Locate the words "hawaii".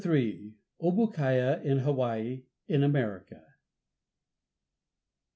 1.81-2.47